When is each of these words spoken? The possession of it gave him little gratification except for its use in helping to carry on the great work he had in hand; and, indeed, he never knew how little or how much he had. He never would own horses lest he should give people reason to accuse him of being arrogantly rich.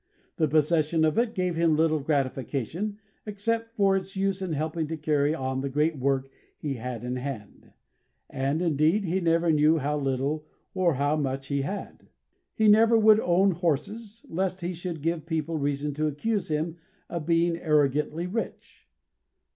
The 0.37 0.47
possession 0.47 1.05
of 1.05 1.19
it 1.19 1.35
gave 1.35 1.55
him 1.55 1.77
little 1.77 1.99
gratification 1.99 2.97
except 3.27 3.75
for 3.75 3.95
its 3.95 4.15
use 4.15 4.41
in 4.41 4.53
helping 4.53 4.87
to 4.87 4.97
carry 4.97 5.35
on 5.35 5.61
the 5.61 5.69
great 5.69 5.95
work 5.95 6.31
he 6.57 6.73
had 6.73 7.03
in 7.03 7.17
hand; 7.17 7.73
and, 8.27 8.63
indeed, 8.63 9.05
he 9.05 9.19
never 9.19 9.51
knew 9.51 9.77
how 9.77 9.99
little 9.99 10.43
or 10.73 10.95
how 10.95 11.17
much 11.17 11.49
he 11.49 11.61
had. 11.61 12.07
He 12.55 12.67
never 12.67 12.97
would 12.97 13.19
own 13.19 13.51
horses 13.51 14.25
lest 14.27 14.61
he 14.61 14.73
should 14.73 15.03
give 15.03 15.27
people 15.27 15.59
reason 15.59 15.93
to 15.93 16.07
accuse 16.07 16.49
him 16.49 16.77
of 17.07 17.27
being 17.27 17.55
arrogantly 17.59 18.25
rich. 18.25 18.87